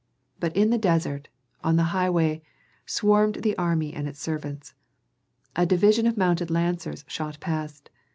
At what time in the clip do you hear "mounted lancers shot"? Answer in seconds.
6.17-7.39